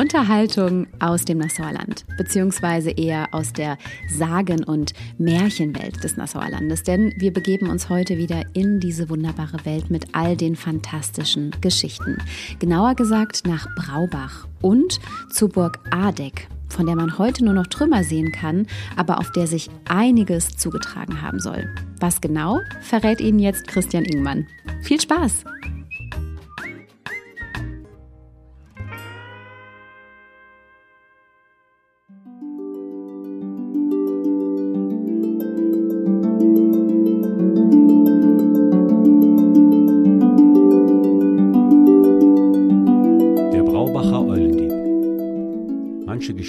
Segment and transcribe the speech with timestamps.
[0.00, 3.76] Unterhaltung aus dem Nassauerland, beziehungsweise eher aus der
[4.08, 6.84] Sagen- und Märchenwelt des Nassauerlandes.
[6.84, 12.16] Denn wir begeben uns heute wieder in diese wunderbare Welt mit all den fantastischen Geschichten.
[12.58, 15.00] Genauer gesagt nach Braubach und
[15.30, 19.46] zu Burg Adeck, von der man heute nur noch Trümmer sehen kann, aber auf der
[19.46, 21.68] sich einiges zugetragen haben soll.
[21.98, 24.46] Was genau, verrät Ihnen jetzt Christian Ingmann.
[24.80, 25.44] Viel Spaß!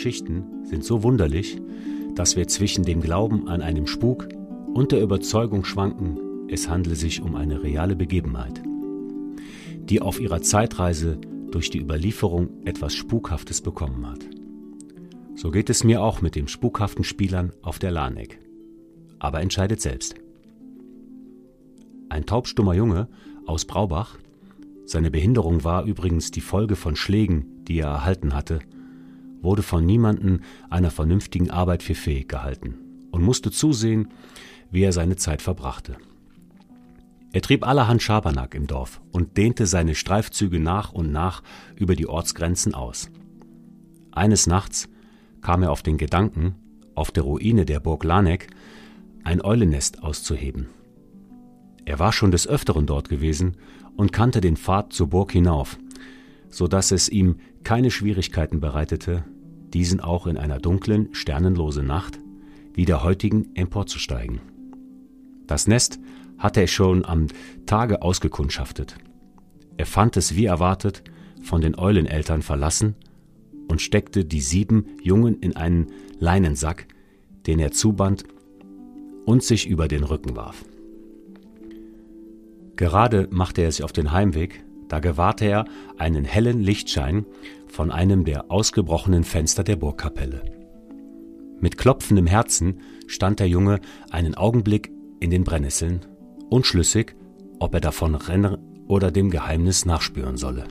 [0.01, 1.61] Geschichten sind so wunderlich,
[2.15, 4.29] dass wir zwischen dem Glauben an einen Spuk
[4.73, 8.63] und der Überzeugung schwanken, es handle sich um eine reale Begebenheit,
[9.77, 11.19] die auf ihrer Zeitreise
[11.51, 14.25] durch die Überlieferung etwas Spukhaftes bekommen hat.
[15.35, 18.39] So geht es mir auch mit den spukhaften Spielern auf der Lahneck.
[19.19, 20.15] Aber entscheidet selbst.
[22.09, 23.07] Ein taubstummer Junge
[23.45, 24.17] aus Braubach,
[24.91, 28.59] seine Behinderung war übrigens die Folge von Schlägen, die er erhalten hatte,
[29.41, 32.75] wurde von niemanden einer vernünftigen Arbeit für fähig gehalten
[33.09, 34.09] und musste zusehen,
[34.69, 35.95] wie er seine Zeit verbrachte.
[37.31, 41.41] Er trieb allerhand Schabernack im Dorf und dehnte seine Streifzüge nach und nach
[41.77, 43.09] über die Ortsgrenzen aus.
[44.11, 44.89] Eines Nachts
[45.39, 46.55] kam er auf den Gedanken,
[46.95, 48.47] auf der Ruine der Burg Lanek
[49.23, 50.67] ein Eulennest auszuheben.
[51.85, 53.57] Er war schon des Öfteren dort gewesen
[53.95, 55.77] und kannte den Pfad zur Burg hinauf,
[56.49, 59.23] so dass es ihm keine Schwierigkeiten bereitete,
[59.73, 62.19] diesen auch in einer dunklen, sternenlosen Nacht
[62.73, 64.41] wie der heutigen emporzusteigen.
[65.47, 65.99] Das Nest
[66.37, 67.27] hatte er schon am
[67.65, 68.95] Tage ausgekundschaftet.
[69.77, 71.03] Er fand es wie erwartet
[71.41, 72.95] von den Euleneltern verlassen
[73.67, 75.87] und steckte die sieben Jungen in einen
[76.19, 76.87] Leinensack,
[77.47, 78.23] den er zuband
[79.25, 80.63] und sich über den Rücken warf.
[82.81, 85.65] Gerade machte er sich auf den Heimweg, da gewahrte er
[85.99, 87.27] einen hellen Lichtschein
[87.67, 90.41] von einem der ausgebrochenen Fenster der Burgkapelle.
[91.59, 96.07] Mit klopfendem Herzen stand der Junge einen Augenblick in den Brennnesseln,
[96.49, 97.15] unschlüssig,
[97.59, 100.63] ob er davon renne oder dem Geheimnis nachspüren solle.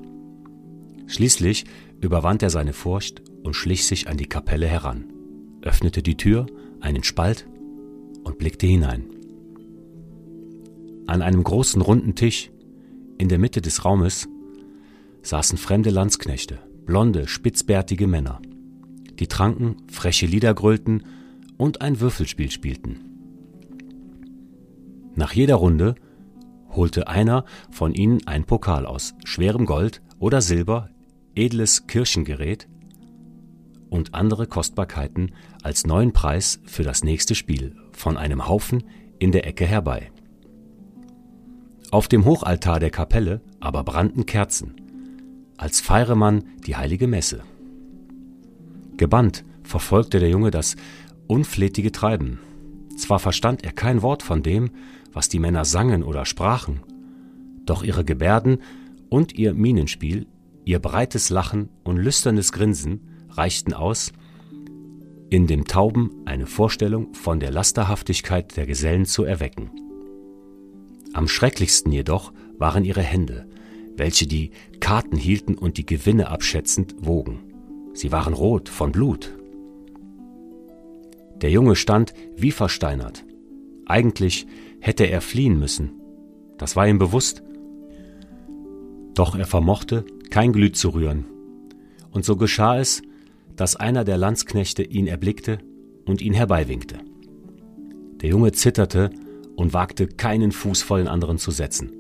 [1.07, 1.65] Schließlich
[2.01, 5.13] überwand er seine Furcht und schlich sich an die Kapelle heran,
[5.63, 6.47] öffnete die Tür,
[6.81, 7.47] einen Spalt
[8.25, 9.20] und blickte hinein.
[11.11, 12.53] An einem großen runden Tisch
[13.19, 14.29] in der Mitte des Raumes
[15.23, 18.41] saßen fremde Landsknechte, blonde, spitzbärtige Männer.
[19.19, 21.03] Die tranken, freche Lieder grölten
[21.57, 23.01] und ein Würfelspiel spielten.
[25.17, 25.97] Nach jeder Runde
[26.77, 30.91] holte einer von ihnen ein Pokal aus schwerem Gold oder Silber,
[31.35, 32.69] edles Kirchengerät
[33.89, 35.33] und andere Kostbarkeiten
[35.65, 38.85] als neuen Preis für das nächste Spiel von einem Haufen
[39.19, 40.13] in der Ecke herbei.
[41.93, 44.75] Auf dem Hochaltar der Kapelle aber brannten Kerzen,
[45.57, 47.43] als feiere man die heilige Messe.
[48.97, 50.77] Gebannt verfolgte der Junge das
[51.27, 52.39] unflätige Treiben.
[52.97, 54.71] Zwar verstand er kein Wort von dem,
[55.13, 56.81] was die Männer sangen oder sprachen,
[57.67, 58.59] doch ihre Gebärden
[59.09, 60.29] und ihr Mienenspiel,
[60.65, 64.13] ihr breites Lachen und lüsternes Grinsen reichten aus,
[65.29, 69.71] in dem Tauben eine Vorstellung von der Lasterhaftigkeit der Gesellen zu erwecken.
[71.13, 73.47] Am schrecklichsten jedoch waren ihre Hände,
[73.97, 74.51] welche die
[74.81, 77.41] Karten hielten und die Gewinne abschätzend wogen.
[77.95, 79.37] Sie waren rot von Blut.
[81.41, 83.25] Der Junge stand wie versteinert.
[83.87, 84.47] Eigentlich
[84.81, 85.93] hätte er fliehen müssen.
[86.59, 87.43] Das war ihm bewusst.
[89.15, 91.25] Doch er vermochte, kein Glüt zu rühren.
[92.11, 93.03] Und so geschah es,
[93.57, 95.59] dass einer der Landsknechte ihn erblickte
[96.07, 96.99] und ihn herbeiwinkte.
[98.21, 99.11] Der Junge zitterte
[99.61, 101.93] und wagte keinen Fuß vor den anderen zu setzen.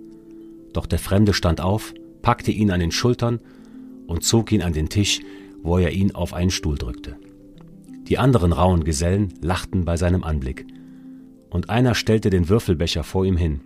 [0.72, 1.92] Doch der Fremde stand auf,
[2.22, 3.38] packte ihn an den Schultern
[4.06, 5.20] und zog ihn an den Tisch,
[5.62, 7.18] wo er ihn auf einen Stuhl drückte.
[8.08, 10.66] Die anderen rauen Gesellen lachten bei seinem Anblick,
[11.50, 13.60] und einer stellte den Würfelbecher vor ihm hin,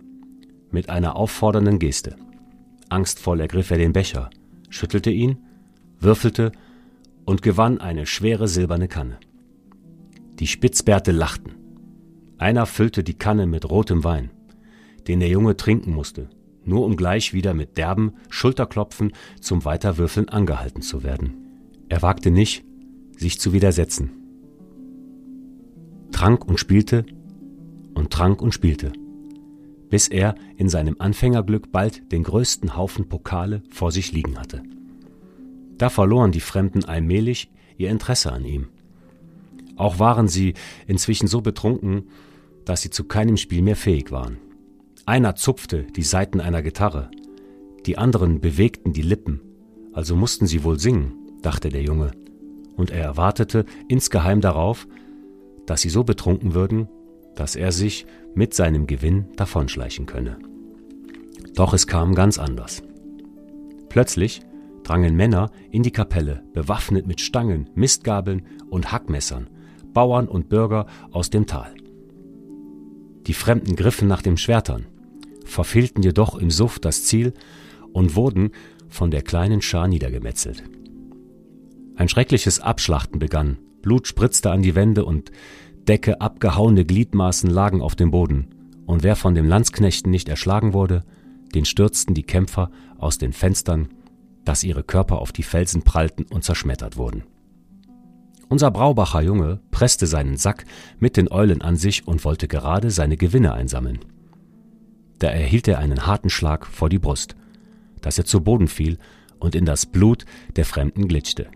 [0.71, 2.17] mit einer auffordernden Geste.
[2.89, 4.29] Angstvoll ergriff er den Becher,
[4.69, 5.37] schüttelte ihn,
[6.01, 6.51] würfelte
[7.23, 9.19] und gewann eine schwere silberne Kanne.
[10.39, 11.64] Die Spitzbärte lachten.
[12.37, 14.31] Einer füllte die Kanne mit rotem Wein,
[15.07, 16.29] den der Junge trinken musste,
[16.63, 21.33] nur um gleich wieder mit derben Schulterklopfen zum Weiterwürfeln angehalten zu werden.
[21.87, 22.65] Er wagte nicht,
[23.17, 24.11] sich zu widersetzen.
[26.11, 27.05] Trank und spielte
[27.93, 28.91] und trank und spielte,
[29.89, 34.63] bis er in seinem Anfängerglück bald den größten Haufen Pokale vor sich liegen hatte.
[35.77, 38.67] Da verloren die Fremden allmählich ihr Interesse an ihm.
[39.75, 40.53] Auch waren sie
[40.87, 42.09] inzwischen so betrunken,
[42.65, 44.37] dass sie zu keinem Spiel mehr fähig waren.
[45.05, 47.11] Einer zupfte die Saiten einer Gitarre,
[47.85, 49.41] die anderen bewegten die Lippen,
[49.93, 52.11] also mussten sie wohl singen, dachte der Junge,
[52.75, 54.87] und er erwartete insgeheim darauf,
[55.67, 56.87] dass sie so betrunken würden,
[57.35, 60.37] dass er sich mit seinem Gewinn davonschleichen könne.
[61.53, 62.81] Doch es kam ganz anders.
[63.89, 64.41] Plötzlich
[64.83, 69.49] drangen Männer in die Kapelle, bewaffnet mit Stangen, Mistgabeln und Hackmessern,
[69.95, 71.73] Bauern und Bürger aus dem Tal.
[73.25, 74.85] Die Fremden griffen nach den Schwertern,
[75.45, 77.33] verfehlten jedoch im Suff das Ziel
[77.93, 78.51] und wurden
[78.87, 80.63] von der kleinen Schar niedergemetzelt.
[81.95, 85.31] Ein schreckliches Abschlachten begann, Blut spritzte an die Wände und
[85.87, 88.49] Decke abgehauene Gliedmaßen lagen auf dem Boden,
[88.85, 91.03] und wer von den Landsknechten nicht erschlagen wurde,
[91.55, 93.87] den stürzten die Kämpfer aus den Fenstern,
[94.43, 97.23] dass ihre Körper auf die Felsen prallten und zerschmettert wurden.
[98.47, 100.65] Unser Braubacher Junge presste seinen Sack
[100.99, 103.99] mit den Eulen an sich und wollte gerade seine Gewinne einsammeln.
[105.19, 107.35] Da erhielt er einen harten Schlag vor die Brust,
[108.01, 108.97] dass er zu Boden fiel
[109.39, 110.25] und in das Blut
[110.55, 111.47] der Fremden glitschte.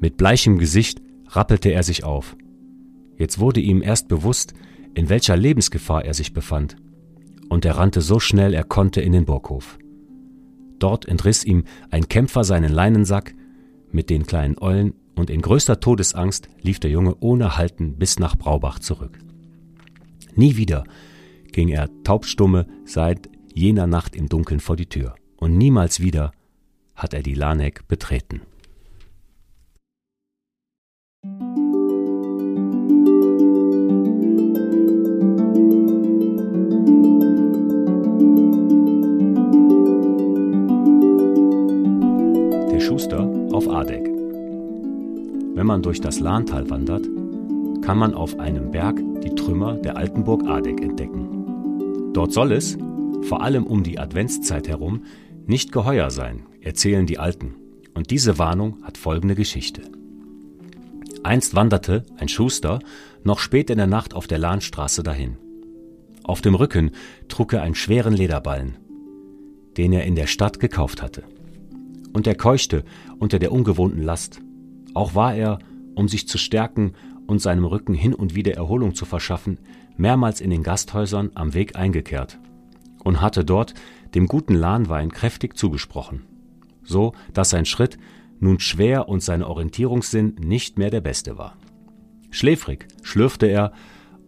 [0.00, 2.36] Mit bleichem Gesicht rappelte er sich auf.
[3.16, 4.54] Jetzt wurde ihm erst bewusst,
[4.94, 6.76] in welcher Lebensgefahr er sich befand,
[7.48, 9.78] und er rannte so schnell er konnte in den Burghof.
[10.78, 13.34] Dort entriss ihm ein Kämpfer seinen Leinensack
[13.94, 18.36] mit den kleinen Eulen und in größter Todesangst lief der Junge ohne Halten bis nach
[18.36, 19.18] Braubach zurück.
[20.34, 20.84] Nie wieder
[21.52, 26.32] ging er taubstumme seit jener Nacht im Dunkeln vor die Tür, und niemals wieder
[26.96, 28.40] hat er die Lanek betreten.
[42.84, 44.04] Schuster auf Adeck.
[45.54, 47.08] Wenn man durch das Lahntal wandert,
[47.80, 52.12] kann man auf einem Berg die Trümmer der alten Burg Adeck entdecken.
[52.12, 52.76] Dort soll es,
[53.22, 55.04] vor allem um die Adventszeit herum,
[55.46, 57.54] nicht geheuer sein, erzählen die Alten.
[57.94, 59.80] Und diese Warnung hat folgende Geschichte.
[61.22, 62.80] Einst wanderte ein Schuster
[63.22, 65.38] noch spät in der Nacht auf der Lahnstraße dahin.
[66.22, 66.90] Auf dem Rücken
[67.28, 68.76] trug er einen schweren Lederballen,
[69.78, 71.22] den er in der Stadt gekauft hatte.
[72.14, 72.84] Und er keuchte
[73.18, 74.40] unter der ungewohnten Last
[74.94, 75.58] auch war er,
[75.94, 76.92] um sich zu stärken
[77.26, 79.58] und seinem Rücken hin und wieder Erholung zu verschaffen,
[79.96, 82.38] mehrmals in den Gasthäusern am Weg eingekehrt
[83.02, 83.74] und hatte dort
[84.14, 86.22] dem guten Lahnwein kräftig zugesprochen,
[86.84, 87.98] so dass sein Schritt
[88.40, 91.56] nun schwer und sein Orientierungssinn nicht mehr der beste war.
[92.30, 93.72] Schläfrig schlürfte er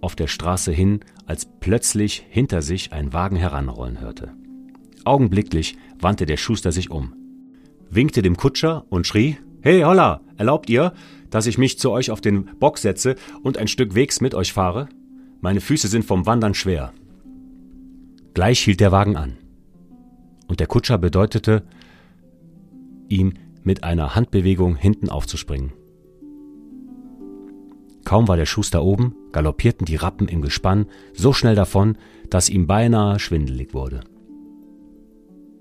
[0.01, 4.33] auf der Straße hin, als plötzlich hinter sich ein Wagen heranrollen hörte.
[5.05, 7.15] Augenblicklich wandte der Schuster sich um,
[7.91, 10.93] winkte dem Kutscher und schrie Hey, holla, erlaubt ihr,
[11.31, 14.53] dass ich mich zu euch auf den Bock setze und ein Stück Wegs mit euch
[14.53, 14.89] fahre?
[15.41, 16.93] Meine Füße sind vom Wandern schwer.
[18.35, 19.37] Gleich hielt der Wagen an.
[20.47, 21.65] Und der Kutscher bedeutete
[23.09, 25.73] ihm mit einer Handbewegung hinten aufzuspringen.
[28.05, 31.99] Kaum war der Schuster oben, galoppierten die Rappen im Gespann so schnell davon,
[32.31, 34.01] dass ihm beinahe schwindelig wurde.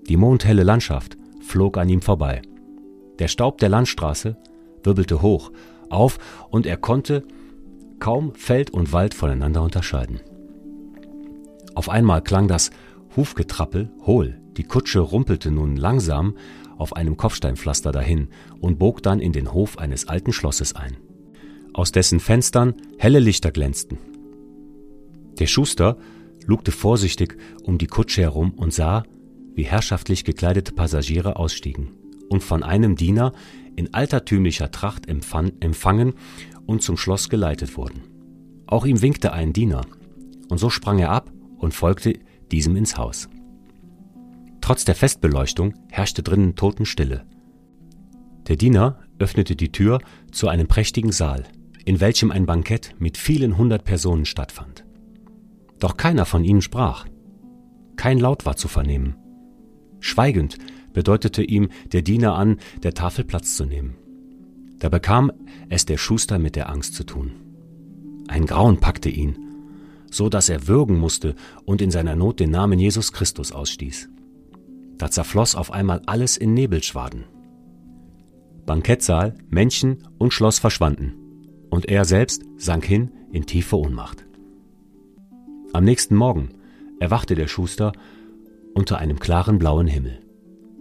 [0.08, 1.16] Die mondhelle Landschaft
[1.46, 2.42] flog an ihm vorbei.
[3.18, 4.36] Der Staub der Landstraße
[4.82, 5.52] wirbelte hoch
[5.88, 6.18] auf
[6.50, 7.24] und er konnte
[8.00, 10.20] kaum Feld und Wald voneinander unterscheiden.
[11.74, 12.70] Auf einmal klang das
[13.16, 16.36] Hufgetrappel hohl, die Kutsche rumpelte nun langsam
[16.76, 18.28] auf einem Kopfsteinpflaster dahin
[18.60, 20.96] und bog dann in den Hof eines alten Schlosses ein,
[21.72, 23.98] aus dessen Fenstern helle Lichter glänzten.
[25.38, 25.96] Der Schuster
[26.46, 29.04] lugte vorsichtig um die Kutsche herum und sah,
[29.56, 31.90] wie herrschaftlich gekleidete Passagiere ausstiegen
[32.28, 33.32] und von einem Diener
[33.74, 36.14] in altertümlicher Tracht empfangen
[36.66, 38.02] und zum Schloss geleitet wurden.
[38.66, 39.82] Auch ihm winkte ein Diener,
[40.48, 42.18] und so sprang er ab und folgte
[42.50, 43.28] diesem ins Haus.
[44.60, 47.24] Trotz der Festbeleuchtung herrschte drinnen Totenstille.
[48.48, 50.00] Der Diener öffnete die Tür
[50.32, 51.44] zu einem prächtigen Saal,
[51.84, 54.84] in welchem ein Bankett mit vielen hundert Personen stattfand.
[55.78, 57.06] Doch keiner von ihnen sprach.
[57.96, 59.16] Kein Laut war zu vernehmen.
[60.06, 60.58] Schweigend
[60.92, 63.96] bedeutete ihm der Diener an, der Tafel Platz zu nehmen.
[64.78, 65.32] Da bekam
[65.68, 67.32] es der Schuster mit der Angst zu tun.
[68.28, 69.36] Ein Grauen packte ihn,
[70.08, 71.34] so dass er würgen musste
[71.64, 74.08] und in seiner Not den Namen Jesus Christus ausstieß.
[74.96, 77.24] Da zerfloss auf einmal alles in Nebelschwaden.
[78.64, 81.14] Bankettsaal, Männchen und Schloss verschwanden,
[81.68, 84.24] und er selbst sank hin in tiefe Ohnmacht.
[85.72, 86.50] Am nächsten Morgen
[87.00, 87.92] erwachte der Schuster
[88.76, 90.20] unter einem klaren blauen Himmel.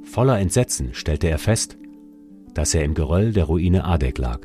[0.04, 1.78] Voller Entsetzen stellte er fest,
[2.54, 4.42] dass er im Geröll der Ruine Adek lag.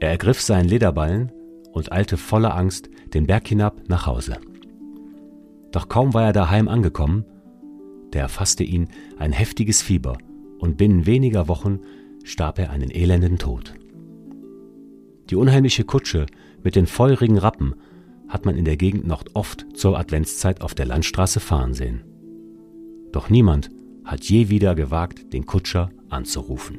[0.00, 1.30] Er ergriff seinen Lederballen
[1.72, 4.38] und eilte voller Angst den Berg hinab nach Hause.
[5.72, 7.26] Doch kaum war er daheim angekommen,
[8.12, 10.16] da erfasste ihn ein heftiges Fieber,
[10.58, 11.80] und binnen weniger Wochen
[12.24, 13.74] starb er einen elenden Tod.
[15.28, 16.24] Die unheimliche Kutsche
[16.64, 17.74] mit den feurigen Rappen
[18.28, 22.04] hat man in der Gegend noch oft zur Adventszeit auf der Landstraße fahren sehen.
[23.12, 23.70] Doch niemand
[24.04, 26.78] hat je wieder gewagt, den Kutscher anzurufen.